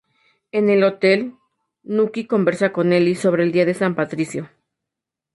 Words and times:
En 0.51 0.71
el 0.71 0.83
hotel, 0.83 1.35
Nucky 1.83 2.25
conversa 2.25 2.73
con 2.73 2.91
Eli 2.91 3.13
sobre 3.13 3.43
el 3.43 3.51
Día 3.51 3.65
de 3.65 3.75
San 3.75 3.93
Patricio. 3.93 4.49